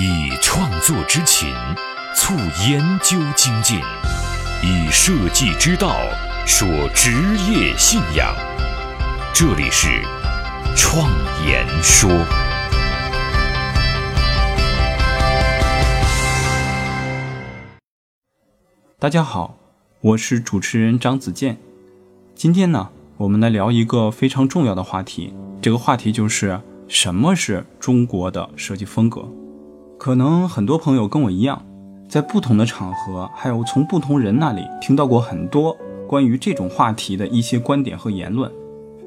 [0.00, 1.52] 以创作之情
[2.14, 2.32] 促
[2.68, 3.80] 研究精进，
[4.62, 5.96] 以设计之道
[6.46, 7.10] 说职
[7.50, 8.32] 业信仰。
[9.34, 9.88] 这里是
[10.76, 11.10] 创
[11.44, 12.08] 言说。
[19.00, 19.58] 大家好，
[20.00, 21.58] 我是主持人张子健。
[22.36, 25.34] 今天呢，我们来聊一个非常重要的话题。
[25.60, 29.28] 这个话题就是什么是中国的设计风格？
[29.98, 31.60] 可能很多朋友跟我一样，
[32.08, 38.50] 在不同的场合，还有从不同人那里听到过很多关于这种话题的一些观点和言论。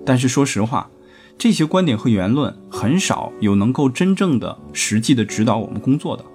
[0.05, 0.89] 但是说实话，
[1.37, 6.25] 这些观点和言论很少有能够真正的、实际的指导我们工作的。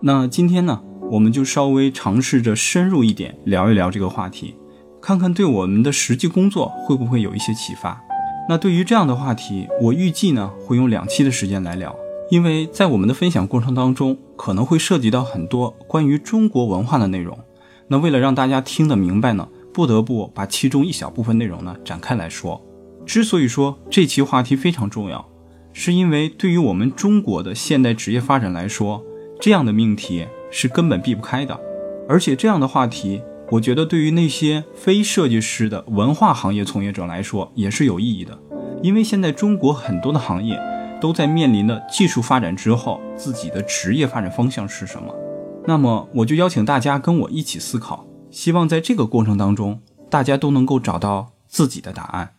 [0.00, 0.82] 那今天呢？
[1.10, 4.54] 我们就稍微尝试着深入一点聊一聊这个话题，
[5.02, 8.00] 看看对我们的实际工作会不会有一些启发。
[8.48, 11.94] 那对于这样的话题，我预计呢会用两期的时间来聊，
[12.34, 17.38] 因为在我们的分享过程当中，可能会涉及到很多关于中国文化的内容。
[17.86, 22.60] 那为了让大家听得明白呢，不得不把其中一小部分内容呢展开来说。
[23.06, 25.24] 之所以说这期话题非常重要，
[25.72, 29.04] 是因为对于我们中国的现代职业发展来说，
[29.40, 30.26] 这样的命题。
[30.50, 31.60] 是根本避不开的，
[32.08, 38.38] 而且这样的话题，我觉得对于那些非设计师的文化行业从业者来说也是有意义的，
[38.80, 40.56] 因为现在中国很多的行业
[41.04, 45.14] 都在面临的技术发展之后，自己的职业发展方向是什么。
[45.66, 52.30] 那么我就邀请大家跟我一起思考，希望在这个过程当中，大家都能够找到自己的答案。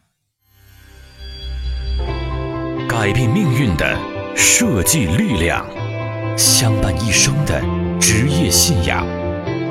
[2.89, 3.99] 改变命运的
[4.35, 5.63] 设计力量，
[6.35, 7.61] 相伴一生的。
[7.99, 9.05] 职业信仰，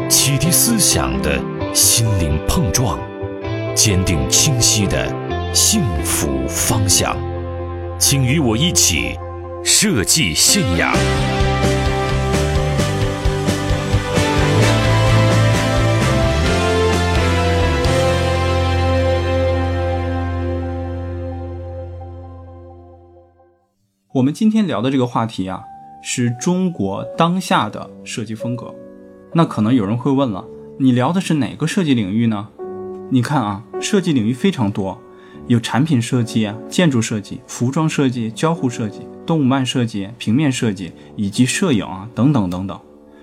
[0.08, 1.42] 启迪思想的
[1.74, 2.96] 心灵碰撞，
[3.74, 5.12] 坚定清晰的
[5.52, 7.16] 幸福方向，
[7.98, 9.16] 请与我一起
[9.64, 10.92] 设计信仰。
[24.12, 25.62] 我们今天聊的这个话题啊。
[26.06, 28.74] 是中国当下的设计风格，
[29.32, 30.44] 那可能有人会问了，
[30.78, 32.48] 你聊的是哪个设计领域呢？
[33.10, 35.00] 你看啊，设计领域非常多，
[35.46, 42.78] 有产品设计啊、建筑设计、服装设计、交互设计、动漫设计、平面设计以及摄影啊等等等等。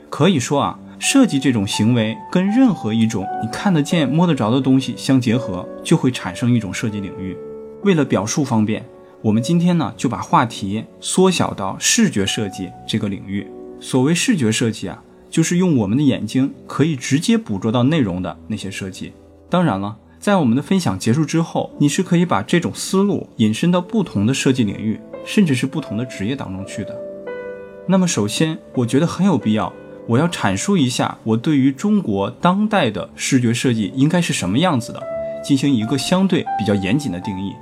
[0.09, 7.37] 可以说啊，设计这种行为跟任何一种你看得见、摸得着的东西相结合，就会产生一种设计领域。
[7.83, 8.85] 为了表述方便。
[9.23, 13.45] 我们今天呢，就把话题缩小到视觉设计这个领域。
[13.79, 19.13] 所谓视觉设计啊，就是用我们的眼睛可以直接捕捉到内容的那些设计。
[19.47, 26.95] 当然了，在我们的分享结束之后，你是可以把这种思路引申到不同的设计领域，甚至是不同的职业当中去的。
[27.87, 29.73] 那么，首先，我觉得很有必要，
[30.05, 35.01] 我要阐述一下我对于中国当代的视觉设计应该是什么样子的，
[35.43, 37.53] 进行一个相对比较严谨的定义。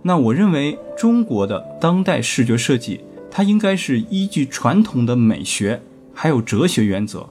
[0.00, 5.82] 那我认为中国的当代视觉设计，它应该是依据传统的美学
[6.14, 7.28] 还有哲学原则，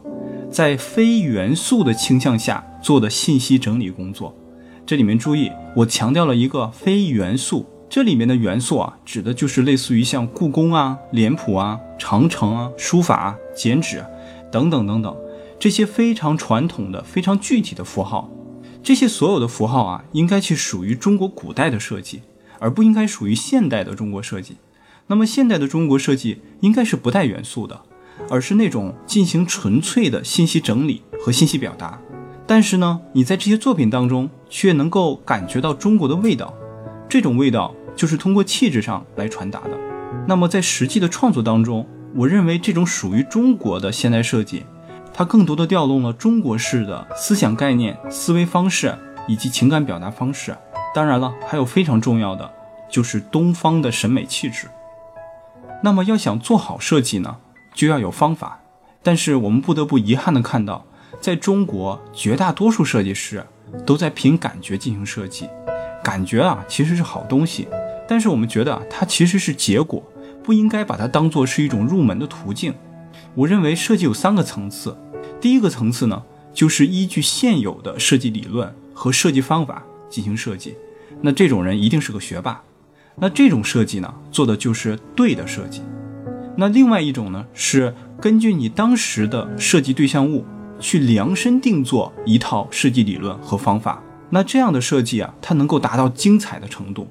[0.52, 4.32] 在非元素的倾向下做的信息整理工作。
[4.88, 14.04] 这里面注意，我强调了一个非元素，这里面的元素啊，指的就是类似于像故宫啊、脸谱啊、长城啊、书法、剪纸
[14.50, 15.14] 等等等等
[15.60, 18.32] 这些非常传统的、非常具体的符号。
[18.82, 22.22] 这些所有的符号啊，应该去属于中国古代的设计。
[22.60, 24.56] 而不应该属于现代的中国设计。
[25.06, 27.82] 那么，现代的中国设计应该是不带元素的，
[28.32, 32.02] 而是那种进行纯粹的信息整理和信息表达。
[32.48, 36.54] 但是呢，你在这些作品当中却能够感觉到中国的味道，
[37.10, 39.78] 这种味道就是通过气质上来传达的。
[40.26, 44.66] 那么，在实际的创作当中，我认为这种属于中国的现代设计，
[45.14, 48.98] 它更多的调动了中国式的思想概念、思维方式
[49.28, 50.56] 以及情感表达方式。
[50.96, 52.50] 当然了，还有非常重要的，
[52.90, 54.68] 就是东方的审美气质。
[55.84, 57.38] 那么要想做好设计呢，
[57.74, 58.62] 就要有方法。
[59.04, 60.86] 但是我们不得不遗憾的看到，
[61.20, 63.46] 在中国绝大多数设计师
[63.86, 65.48] 都在凭感觉进行设计。
[66.04, 67.68] 感觉啊，其实是好东西，
[68.08, 70.02] 但是我们觉得它其实是结果，
[70.44, 72.74] 不应该把它当做是一种入门的途径。
[73.34, 74.96] 我认为设计有三个层次，
[75.42, 76.24] 第一个层次呢，
[76.54, 80.76] 就是依据现有的设计理论和设计方法进行设计。
[81.22, 82.62] 那这种人一定是个学霸，
[83.16, 85.82] 那这种设计呢，做的就是对的设计。
[86.56, 90.46] 那另外一种呢，是根据你当时的设计对象物
[90.80, 94.02] 去量身定做一套设计理论和方法。
[94.30, 97.08] 那这样的设计啊，它能够达到精彩的程度。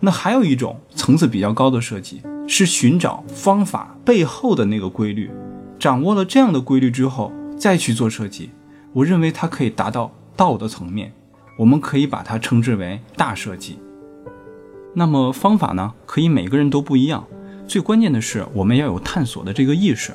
[0.00, 5.30] 那还有一种层次比较高的设计，是寻找方法背后的那个规律，
[5.78, 8.50] 掌握了这样的规律之后再去做设计，
[8.92, 11.10] 我认为它可以达到道的层面，
[11.58, 13.78] 我们可以把它称之为大设计。
[14.92, 17.26] 那么方法呢，可以每个人都不一样，
[17.66, 20.12] 最关键的是我们要有探索的这个意识。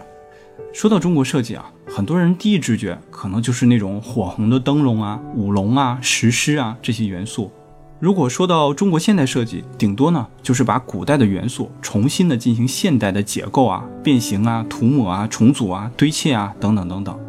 [0.72, 7.52] 说到中国设计啊，很多人第一直觉可能就是那种火红的灯笼啊、舞龙啊、石狮啊这些元素。
[8.00, 17.20] 如果说到中国现代设计，顶多呢就是把古代的元素重新的进行现代的解构啊、变形啊、涂抹啊、重组啊、堆砌啊等等等等，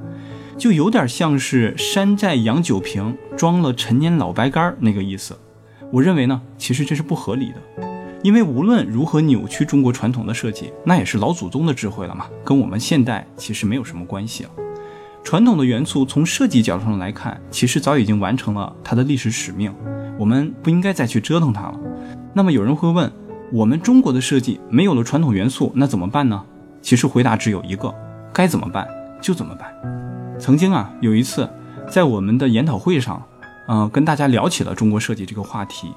[0.56, 5.36] 就有点像是山寨洋酒瓶装了陈年老白干那个意思。
[5.90, 7.91] 我认为呢，其实这是不合理的。
[8.22, 14.50] 因为无论如何扭曲中国传统的设计，那也是老祖宗的智慧了嘛，跟我们现代其实没有什么关系了。
[15.24, 19.74] 传统的元素从设计角度上来看，其实早已经完成了它的历史使命，
[20.18, 21.78] 我们不应该再去折腾它了。
[22.32, 23.10] 那么有人会问，
[23.52, 26.44] 我们中国的设计没有了传统元素，那怎么办呢？
[26.80, 27.92] 其实回答只有一个，
[28.32, 28.86] 该怎么办
[29.20, 29.72] 就怎么办。
[30.38, 31.48] 曾经啊，有一次
[31.88, 33.20] 在我们的研讨会上，
[33.68, 35.92] 嗯，跟大家聊起了中国设计这个话题。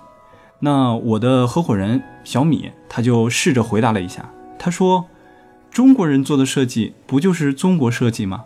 [0.65, 5.05] 那我的合伙人小米，他就试着回答了一下，他说
[5.69, 8.45] ：“中国人做的设计不就是中国设计吗？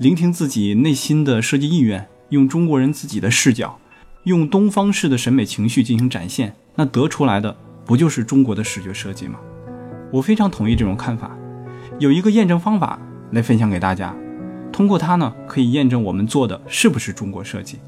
[0.00, 3.78] 聆听自己内心的设计意愿，用中国人自己的视角，
[4.24, 7.54] 用东方式的审美情绪进行展现，那得出来的
[7.84, 9.38] 不就是中国的视觉设计吗？”
[10.10, 11.36] 我非常同意这种看法。
[11.98, 12.98] 有一个验证方法
[13.32, 14.16] 来分享给大家，
[14.72, 17.78] 通过它呢，可以验证我们做的是不是中国设计。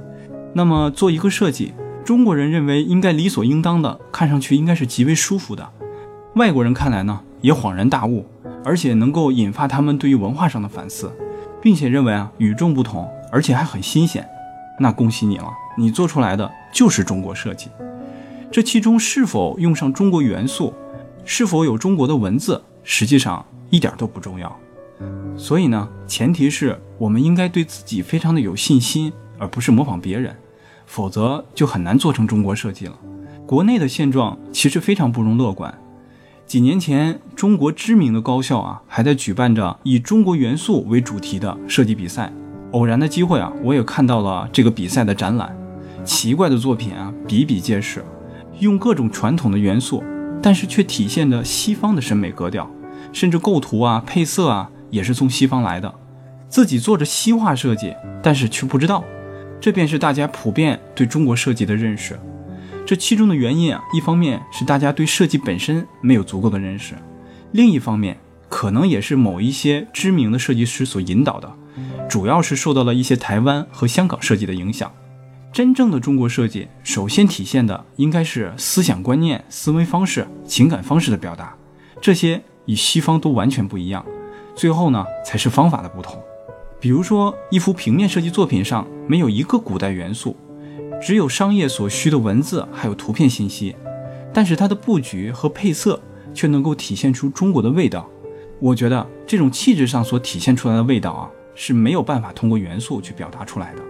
[0.52, 1.72] 那么做一个设计。
[2.04, 5.64] 中国人认为应该理所应当的，看上去应该是极为舒服的；
[6.34, 8.26] 外国人看来呢，也恍然大悟，
[8.64, 11.12] 而且能够引发他们对于文化上的反思，
[11.62, 14.26] 并且认为啊与众不同，而且还很新鲜。
[14.78, 17.68] 那恭喜你了，你做出来的就是中国设计。
[18.50, 20.74] 这其中是否用上中国元素，
[21.24, 24.56] 是否有中国的文字，实际上一点都不重要。
[25.36, 30.34] 所以呢，前提是我们应该对自己非常的有信心，而不是模仿别人。
[30.90, 32.94] 否则就很难做成中国设计了。
[33.46, 35.72] 国内的现状其实非常不容乐观。
[36.48, 42.32] 几年前，中国知名的高校啊，还在举办着以中国元素为主题的设计比赛。
[42.72, 45.56] 偶然的机会啊，我也看到了这个比赛的展览。
[46.04, 48.04] 奇怪的作品啊，比比皆是，
[48.58, 50.02] 用各种传统的元素，
[50.42, 52.68] 但是却体现着西方的审美格调，
[53.12, 55.94] 甚至构图啊、配色啊，也是从西方来的。
[56.48, 59.04] 自己做着西化设计，但是却不知道。
[59.60, 62.18] 这便是大家普遍对中国设计的认识，
[62.86, 66.94] 这其中的原因啊，一方面是大家对设计本身没有足够的认识，
[67.52, 68.16] 另一方面
[68.48, 71.52] 可能也是某一些知名的设计师所引导的，
[72.08, 74.90] 主要是受到了一些台湾和香港设计的影响。
[75.52, 81.54] 真正的中国设计，首先体现的应该是思想观念、思维方式、情感方式的表达，
[82.00, 84.04] 这些与西方都完全不一样。
[84.54, 86.18] 最后呢，才是方法的不同。
[86.80, 90.34] 比如说，一幅平面设计作品上没有一个古代元素，
[91.00, 93.76] 只有商业所需的文字，还有图片信息，
[94.32, 96.00] 但是它的布局和配色
[96.32, 98.08] 却能够体现出中国的味道。
[98.58, 103.82] 我觉得这种气质上所体现出来的味道啊，是没有办法通过元素去表达出来的。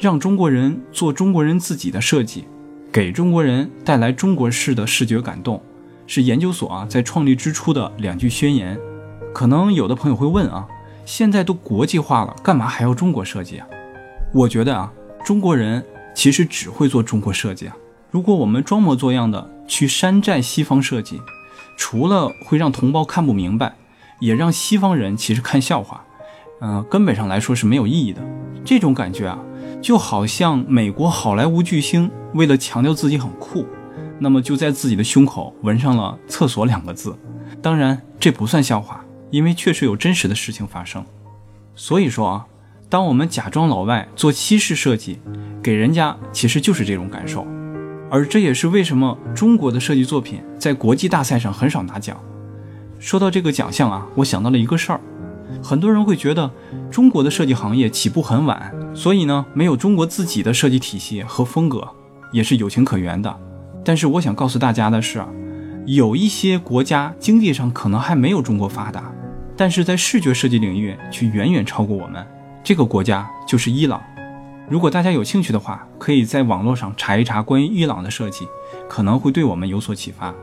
[0.00, 2.46] 让中国人做中国人自己的设计，
[2.90, 5.62] 给中国人带来中国式的视觉感动，
[6.08, 8.76] 是研究所啊在创立之初的两句宣言。
[9.32, 10.66] 可能有的朋友会问啊。
[11.04, 13.66] 现在都国际化了，干嘛还要中国设计啊？
[14.32, 14.92] 我觉得啊，
[15.24, 17.76] 中国人其实只会做中国设计啊。
[18.10, 21.20] 如果我们装模作样的去山寨西方设计，
[21.76, 23.74] 除了会让同胞看不明白，
[24.20, 26.04] 也让西方人其实看笑话。
[26.60, 28.22] 嗯，根本上来说是没有意义的。
[28.64, 29.38] 这种感觉啊，
[29.80, 33.66] 就好像美国好莱坞巨星为了强调自己很酷，
[34.20, 37.16] 那么就在自己的胸口纹上了“厕所”两个字。
[37.60, 39.04] 当然，这不算笑话。
[39.32, 41.04] 因为确实有真实的事情发生，
[41.74, 42.46] 所以说啊，
[42.90, 45.18] 当我们假装老外做西式设计，
[45.62, 47.46] 给人家其实就是这种感受，
[48.10, 52.16] 而这也是为什么中国的设计作品在国际大赛上很少拿奖。
[52.98, 55.00] 说到这个奖项啊，我想到了一个事儿，
[55.62, 56.50] 很多人会觉得
[56.90, 61.88] 中国的设计行业起步很晚，所以呢，没有中国自己的设计体系和风格
[62.32, 63.34] 也是有情可原的。
[63.82, 65.24] 但是我想告诉大家的是，
[65.86, 69.10] 有一些国家经济上可能还没有中国发达。
[69.62, 72.26] 但是在视觉设计领域却远远超过我们。
[72.64, 74.02] 这个国家就是伊朗。
[74.68, 78.48] 如果大家有兴趣的话，可以在网络上查一查关于伊朗的设计，
[78.88, 80.34] 可能会对我们有所启发。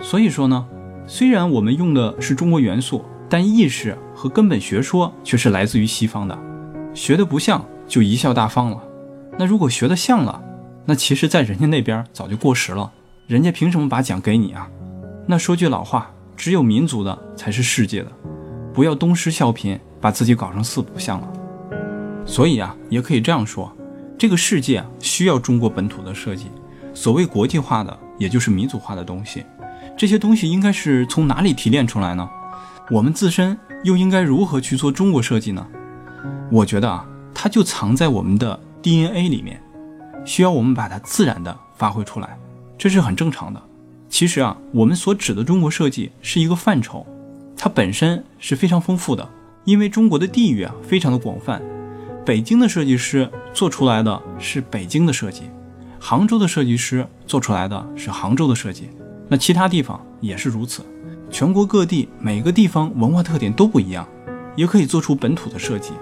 [0.00, 0.66] 所以说呢，
[1.06, 6.36] 虽然我们用的是中国元素，但意识和根本学说却是来自于西方的。
[6.92, 8.82] 学的不像就贻笑大方了。
[9.38, 10.42] 那如果学的像了，
[10.86, 12.90] 那其实在人家那边早就过时了。
[13.28, 14.68] 人家凭什么把奖给你啊？
[15.28, 16.10] 那说句老话。
[16.36, 18.12] 只有民族的才是世界的，
[18.76, 21.32] 不要东施效颦，把自己搞成四不像了。
[22.26, 23.74] 所以啊，也可以这样说，
[24.18, 26.48] 这个世界啊需要中国本土的设计。
[26.92, 29.42] 所谓国际化的，也就是民族化的东西。
[29.96, 32.28] 这些东西应该是从哪里提炼出来呢？
[32.90, 35.66] 我们自身又应该如何去做中国设计呢？
[36.52, 39.58] 我觉得啊，它就藏在我们的 DNA 里面，
[40.26, 42.38] 需要我们把它自然的发挥出来，
[42.76, 43.62] 这是很正常的。
[44.10, 47.06] 其实啊，我们所指的中国设计是一个范畴，
[47.56, 49.28] 它本身是非常丰富的，
[49.64, 51.60] 因为中国的地域啊非常的广泛。
[52.24, 55.44] 北京的设计师做出来的是北京的设计，
[55.98, 58.90] 杭州的设计师做出来的是杭州的设计。
[59.28, 60.82] 那其他地方也是如此，
[61.30, 64.06] 全国各地每个地方文化特点都不一样，
[64.54, 65.92] 也可以做出本土的设计。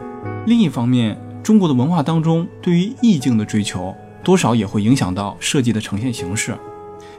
[0.47, 6.55] 另一方面，中国的文化当中对于意境的追求，多少也会影响到设计的呈现形式。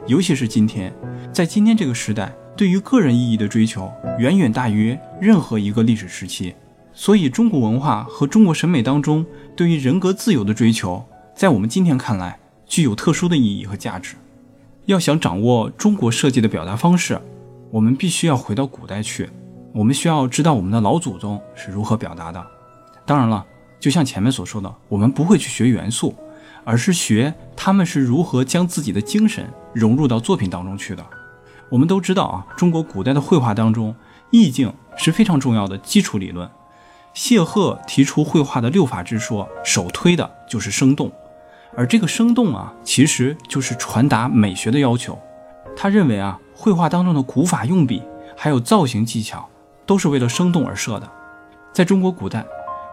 [0.06, 0.92] 尤其是今天，
[1.32, 6.54] 在今天这个时代，对于个人意义的追求远远大于任何一个历史时期。
[6.94, 14.16] 所以，中国文化和中国审美当中对于人格自由的追求，在我们今天看来具有特殊的意义和价值。
[14.86, 17.20] 要想掌握中国设计的表达方式，
[17.70, 19.28] 我们必须要回到古代去。
[19.74, 22.42] 我们需要知道我们的老祖宗是如何表达的。
[23.04, 23.44] 当然了，
[23.78, 26.14] 就像前面所说的，我们不会去学元素，
[26.64, 31.04] 而是学他们是如何将自己的精神融入到作品当中去的。
[31.68, 33.94] 我们都知道啊，中国古代的绘画当中，
[34.30, 36.48] 意境是非常重要的基础理论。
[37.12, 41.10] 谢赫提出绘画的六法之说，首推的就是生动。
[41.74, 45.18] 而这个生动啊，其实就是传达美学的要求。
[45.76, 48.02] 他认为啊，绘画当中的古法用笔，
[48.36, 49.48] 还有造型技巧，
[49.84, 51.10] 都是为了生动而设的。
[51.72, 52.46] 在中国古代，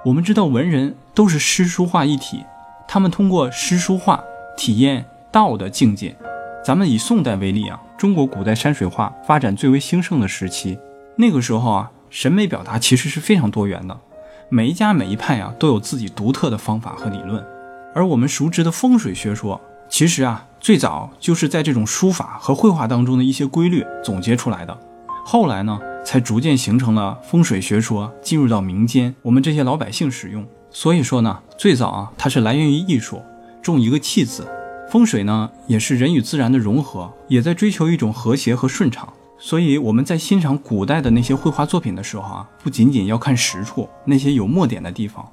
[0.04, 2.44] 我们知道文人都是诗书画一体，
[2.88, 4.22] 他们通过诗书画
[4.58, 6.16] 体验道的境界。
[6.64, 10.80] 咱们以宋代为例啊，中国古代山水画发展最为兴盛的时期，
[11.18, 14.00] 那个时候啊，审美表达其实是非常多元的，
[14.48, 17.46] 每一家每一派啊，都有自己独特的方法和理论。
[17.94, 24.80] 而我们熟知的风水学说，其实啊，最早就是在这种书法和绘画当中的一些规律总结出来的。
[25.26, 30.48] 后来呢，才逐渐形成了风水学说，进入到民间，我们这些老百姓使用。
[30.72, 33.22] 所以说呢，最早啊，它是来源于艺术，
[33.62, 34.48] 重一个气字。
[34.90, 39.12] 风水呢，也是人与自然的融合，也在追求一种和谐和顺畅。
[39.40, 45.28] 所以我们在欣赏古代的那些绘画作品的时候啊，不仅仅要看实处，那些有墨点的地方。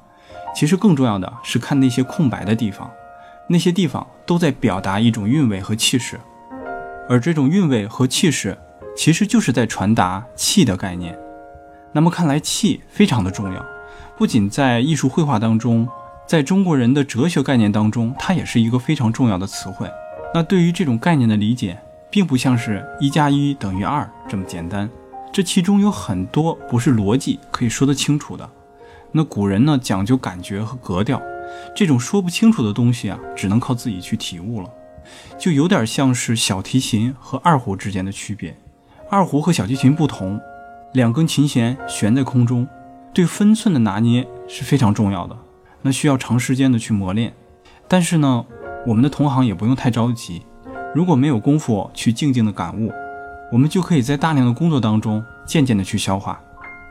[0.55, 2.91] 其实更重要的是看那些空白的地方，
[3.49, 6.19] 那些地方都在表达一种韵味和气势，
[7.09, 8.59] 而这种韵味和气势，
[8.97, 11.17] 其实就是在传达气的概念。
[11.93, 13.65] 那么看来气非常的重要，
[14.17, 15.87] 不仅在艺术绘画当中，
[16.31, 19.91] 在中国人的哲学概念当中，它也是一个非常重要的词汇。
[20.33, 21.77] 那对于这种概念的理解，
[22.09, 24.89] 并不像是一加一等于二这么简单，
[25.33, 28.49] 这其中有很多不是逻辑可以说得清楚的。
[29.11, 31.21] 那古人呢讲究感觉和格调，
[31.75, 34.71] 这种说不清楚的东西啊，只能靠自己去体悟了。
[35.37, 38.57] 就有点像是小提琴和二胡之间的区别。
[39.11, 40.41] 二胡和小提琴不同，
[40.93, 42.69] 两根琴弦悬在空中，
[43.13, 45.37] 对分寸的拿捏是非常重要的。
[45.83, 47.33] 那需要长时间的去磨练。
[47.89, 48.45] 但是呢，
[48.87, 50.43] 我们的同行也不用太着急。
[50.95, 52.93] 如果没有功夫去静静的感悟，
[53.53, 56.41] 我们就可以在大量的工作当中渐渐的去消化。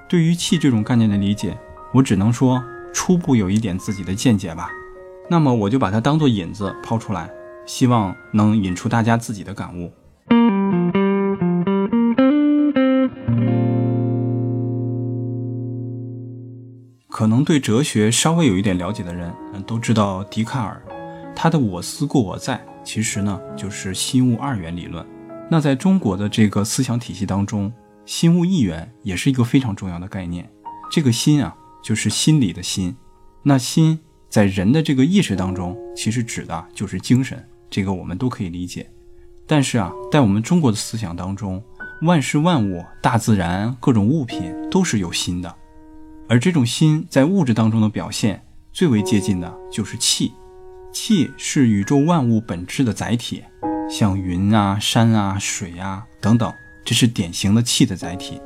[0.07, 1.57] 对于气这种概念的理解。
[1.91, 4.69] 我只能说初步有一点自己的见解吧，
[5.27, 7.27] 那么我就把它当做引子抛出来，
[7.65, 9.91] 希望能引出大家自己的感悟。
[17.43, 20.81] 对哲学稍微有一点了解的人，嗯，都知道笛卡尔，
[21.35, 25.05] 他的“我思故我在”其实呢就是心物二元理论。
[25.49, 27.71] 那在中国的这个思想体系当中，
[28.05, 30.49] 心物一元也是一个非常重要的概念。
[30.91, 31.55] 这个心啊。
[31.81, 32.93] 就是心里的心，
[33.41, 38.85] 那心在人的这个意识当中，其实指的就是精神，这个我们都可以理解。
[39.47, 41.63] 但是啊，在我们中国的思想当中，
[42.01, 45.55] 万事万物、大自然、各种物品都是有心的，
[46.29, 50.31] 而这种心在物质当中的表现，最为接近的就是气。
[50.93, 53.43] 气是宇宙万物本质的载体，
[53.89, 56.53] 像云啊、山啊、水啊等等，
[56.85, 58.39] 这是典型的气的载体。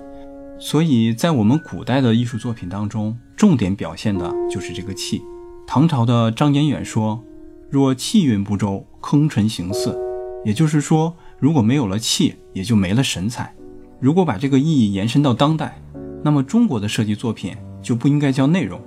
[0.57, 5.21] 所以在我们古代的艺术作品当中，重点表现的就是这个气。
[5.67, 7.21] 唐朝的张彦远说
[7.69, 9.99] ：“若气运不周，坑臣形似。”
[10.45, 13.53] 也就是说，如果没有了气，也就没了神采。
[13.99, 15.81] 如果把这个意义延伸到当代，
[16.23, 18.81] 那么中国的设计作品就不应该叫内容，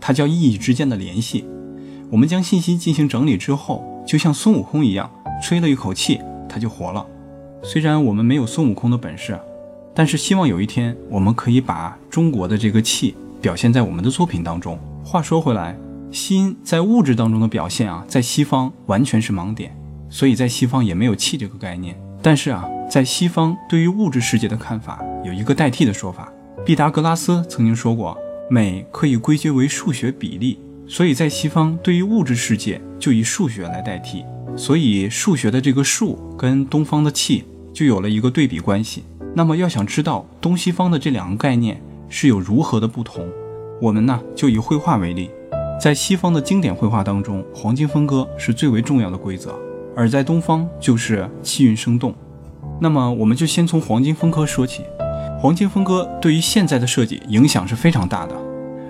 [0.00, 1.44] 它叫意义之间的联系。
[2.10, 5.10] 我们将信息进行整理之后，就像孙悟空一样，
[5.42, 7.04] 吹了一口气，他就活了。
[7.62, 9.38] 虽然我们没有孙悟空的本事。
[9.98, 14.78] 但是希望有一天我们可以把中国的这个气表现在我们的作品当中。
[15.02, 15.74] 话说回来，
[16.10, 19.74] 心在物质当中的表现啊，在西方完全是盲点，
[20.10, 21.98] 所以在西方也没有气这个概念。
[22.20, 26.30] 但是啊，在西方对于物质世界的看法有一个代替的说法。
[26.62, 34.24] 毕达哥拉斯曾经说过，美可以归结为数学比例，所以在西方对于物质世界就以数学来代替。
[34.56, 39.04] 所以数学的这个数跟东方的气就有了一个对比关系。
[39.34, 43.26] 那么要想知道东西方的这两个概念是有如何的不同，
[43.82, 45.28] 我们呢就以绘画为例，
[45.78, 49.54] 在西方的经典绘画当中，黄金分割是最为重要的规则。
[49.94, 52.14] 而在东方就是气韵生动，
[52.80, 54.84] 那么我们就先从黄金分割说起。
[55.46, 58.34] 黄金分割对于现在的设计影响是非常大的，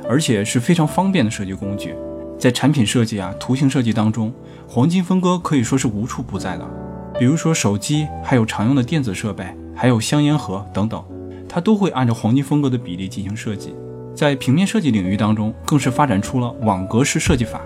[0.09, 1.95] 而且是非常方便的设计工具。
[2.39, 4.33] 在产品设计啊、图形设计当中，
[4.67, 6.67] 黄金分割可以说是无处不在的。
[7.19, 9.45] 比如说手机，还有常用的电子设备，
[9.75, 11.05] 还有香烟盒等等，
[11.47, 13.75] 它都会按照黄金分割的比例进行设计。
[14.15, 17.61] 在平面设计领域当中，更是发展出了网格式设计法，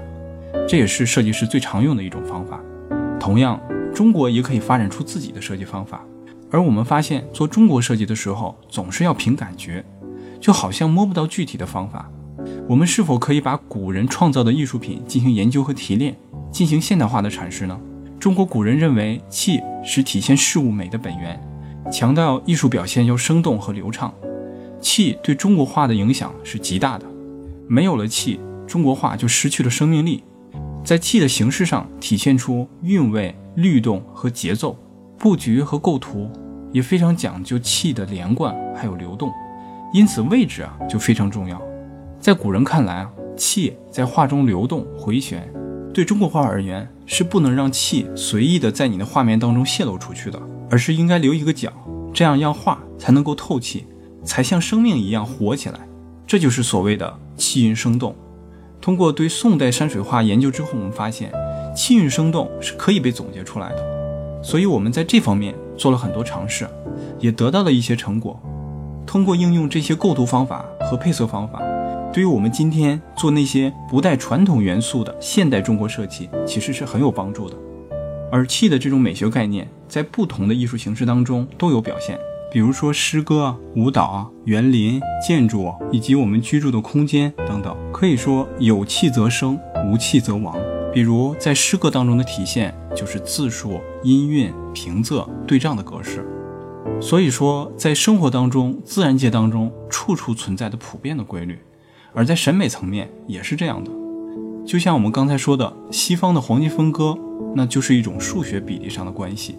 [0.69, 2.59] 这也是设计师最常用的一种方法。
[3.21, 3.61] 同样，
[3.95, 6.05] 中国也可以发展出自己的设计方法。
[6.51, 9.85] 而我们发现，做中国设计的时候，总是要凭感觉，
[10.41, 12.11] 就好像摸不到具体的方法。
[12.69, 16.17] 我们是否可以把古人创造的艺术品进行研究和提炼，
[16.51, 17.79] 进行现代化的阐释呢？
[18.19, 21.41] 中国古人认为，气是体现事物美的本源，
[21.91, 24.13] 强调艺术表现要生动和流畅。
[24.81, 27.07] 气对中国画的影响是极大的。
[27.69, 30.25] 没有了气，中国画就失去了生命力。
[30.83, 34.77] 在气的形式上体现出韵味、律动和节奏，
[35.21, 36.31] 布局和构图
[36.73, 39.31] 也非常讲究气的连贯还有流动，
[39.93, 41.61] 因此位置啊就非常重要。
[42.19, 45.47] 在古人看来啊，气在画中流动回旋，
[45.93, 51.71] 对中国画而言是不能让气随意的在你的画面当中泄露出去的，而是应该留一个角，
[52.15, 53.85] 这样让画才能够透气，
[54.25, 55.81] 才像生命一样活起来。
[56.27, 58.17] 这就是所谓的气韵生动。
[58.81, 61.31] 通过对宋代山水画研究之后，我们发现
[61.77, 64.00] 气韵生动是可以被总结出来的，
[64.43, 66.69] 所以我们在这方面做了很多尝试，
[67.19, 68.41] 也得到了一些成果。
[69.07, 71.61] 通过应用这些构图方法和配色方法，
[72.13, 77.57] 对于我们今天做那些不带传统元素的现代中国设计，其实是很有帮助的。
[78.31, 82.17] 而气的这种美学概念，在不同的艺术形式当中都有表现。
[82.53, 90.57] 比如说诗歌、舞蹈、园林、建筑以及我们居住的空间等等，可以说有气则生，无气则亡。
[90.93, 96.27] 比如在诗歌当中的体现就是字数、音韵、平仄、对仗的格式。
[97.01, 101.59] 所以说，在生活当中、自然界当中，处处存在的普遍的规律，
[102.13, 103.91] 而在审美层面也是这样的。
[104.67, 107.17] 就像我们刚才说的，西方的黄金分割，
[107.55, 109.57] 那就是一种数学比例上的关系。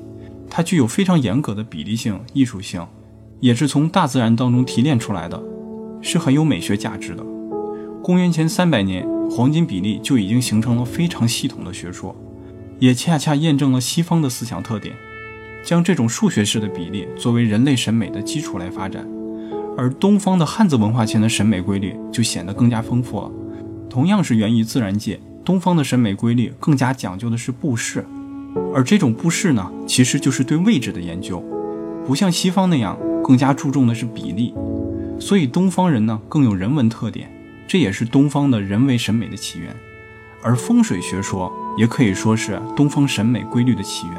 [0.50, 2.86] 它具有非常严格的比例性、艺术性，
[3.40, 5.42] 也是从大自然当中提炼出来的，
[6.02, 7.24] 是很有美学价值的。
[8.04, 12.14] 公元前三百年，黄金比例就已经形成了非常系统的学说，
[12.80, 14.94] 也恰恰验证了西方的思想特点，
[15.64, 19.08] 将这种数学式的比例作为人类审美的基础来发展。
[19.78, 23.32] 而东方的汉字文化前的审美规律就显得更加丰富了。
[23.90, 28.06] 同样是源于自然界，东方的审美规律更加讲究的是布饰。
[28.76, 31.42] 而这种布饰呢，其实就是对位置的研究，
[32.06, 34.54] 不像西方那样更加注重的是比例。
[35.18, 37.32] 所以东方人呢更有人文特点，
[37.72, 39.74] 这也是东方的人为审美的起源。
[40.44, 44.18] 而风水学说也可以说是东方审美规律的起源。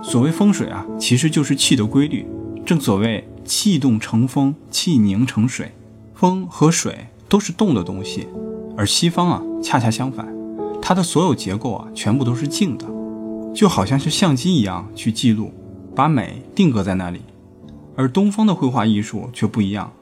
[0.00, 2.24] 所谓风水啊，其实就是气的规律。
[2.64, 5.72] 正所谓气动成风，气凝成水，
[6.14, 8.28] 风和水都是动的东西。
[8.76, 10.28] 而西方啊，恰恰相反，
[10.80, 12.86] 它的所有结构啊，全部都是静的。
[13.52, 15.52] 就好像是相机一样去记录，
[15.96, 17.22] 把美定格在那里，
[17.96, 19.92] 而东方的绘画艺术却不一样，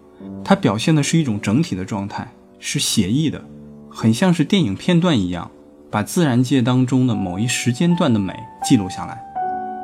[0.44, 2.30] 它表现的是一种整体的状态，
[2.68, 3.44] 是写意的，
[3.88, 5.48] 很像是电影片段一样，
[5.88, 9.22] 把自然界当中的某一时间段的美记录下来。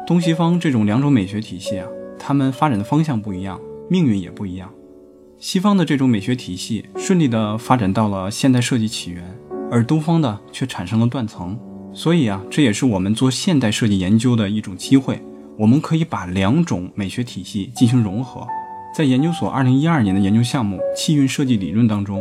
[0.04, 1.86] 东西方这种两种美学体系啊，
[2.18, 4.68] 它们发展的方向不一样，命运也不一样。
[5.38, 9.22] 西方的这种美学体系顺利的发展到了现代设计起源，
[9.70, 11.56] 而东方的却产生了断层。
[11.92, 15.22] 所以啊，这也是我们做现代设计研究的一种机会。
[15.56, 18.44] 我们可以把两种美学体系进行融合，
[18.92, 22.20] 在研究所二零一二年的研究项目“气韵设计理论”当中，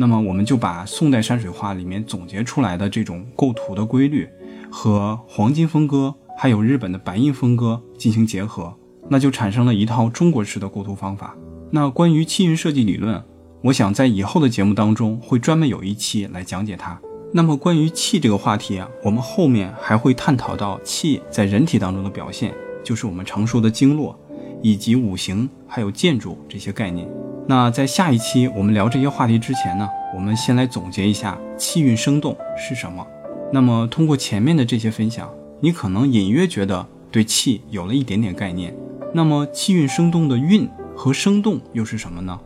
[0.00, 4.28] 那么我们就把宋代山水画里面总结出来的这种构图的规律，
[4.70, 8.72] 和黄金分割还有日本的白印分割进行结合，
[9.08, 11.36] 那就产生了一套中国式的构图方法。
[11.72, 13.20] 那关于气韵设计理论，
[13.60, 16.96] 我想在以后的节目当中会专门有一期来讲解它。
[17.34, 24.16] 那么关于气这个话题啊，我们后面还会探讨到气在人体当中的表现，就是我们常说的经络，
[24.62, 27.08] 以及五行还有建筑这些概念。
[27.46, 33.06] 那在下一期我们聊这些话题之前呢，我们先来总结一下气运生动是什么。
[33.50, 38.76] 那么通过前面的这些分享，你可能隐约觉得对气有了一点点概念。
[39.14, 42.38] 那么气运生动的运和生动又是什么呢？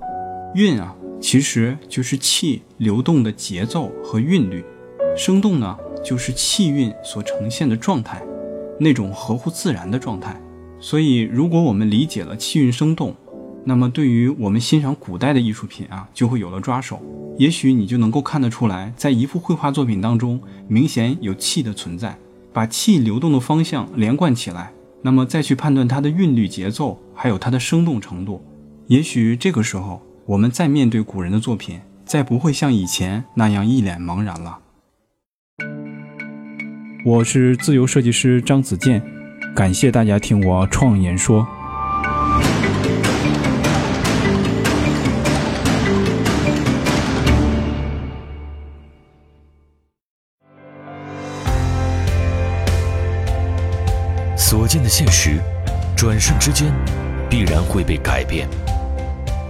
[0.54, 4.62] 运啊，其实就是气流动的节奏和韵律；
[5.16, 8.22] 生动呢，就是气运所呈现的状态，
[8.78, 10.40] 那种合乎自然的状态。
[10.82, 13.14] 所以，如果我们理解了气韵生动，
[13.64, 17.00] 那么对于我们欣赏古代的艺术品啊，就会有了抓手。
[17.38, 22.18] 也许你就能够看得出来，在一幅绘画作品当中，明显有气的存在，
[22.52, 28.44] 把气流动的方向连贯起来，那么再去判断它的韵律节奏，还有它的生动程度。
[28.88, 34.58] 也许这个时候，我们再面对古人的作品，再不会像以前那样一脸茫然了。
[37.06, 39.21] 我是自由设计师张子健。
[39.54, 41.46] 感谢大家听我创言说。
[54.36, 55.38] 所见的现实，
[55.94, 56.72] 转瞬之间
[57.28, 58.48] 必然会被改变；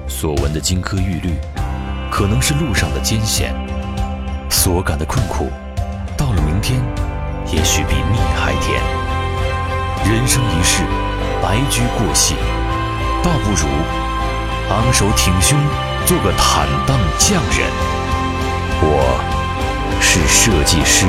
[0.09, 1.35] 所闻的金科玉律，
[2.11, 3.53] 可能是路上的艰险；
[4.51, 5.49] 所感的困苦，
[6.17, 6.81] 到了明天，
[7.53, 9.02] 也许比蜜还甜。
[10.05, 10.83] 人生一世，
[11.41, 12.35] 白驹过隙，
[13.23, 13.69] 倒不如
[14.69, 15.57] 昂首挺胸，
[16.05, 17.71] 做个坦荡匠人。
[18.83, 19.19] 我
[20.01, 21.07] 是设计师。